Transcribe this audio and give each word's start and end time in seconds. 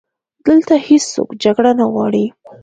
دلته 0.45 0.73
هیڅوک 0.87 1.29
جګړه 1.43 1.71
نه 1.79 1.85
غواړي 1.91 2.25